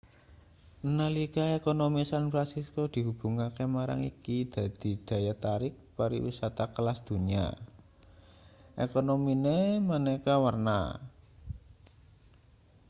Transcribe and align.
nalika 0.97 1.43
ekonomi 1.59 2.01
san 2.11 2.25
fransisko 2.31 2.81
dihubungke 2.93 3.63
marang 3.75 4.01
iki 4.11 4.37
dadi 4.53 4.91
daya 5.07 5.33
tarik 5.43 5.73
pariwisata 5.97 6.65
kelas 6.75 6.99
donya 7.07 7.45
ekonomine 8.85 9.57
maneka-warna 9.89 10.79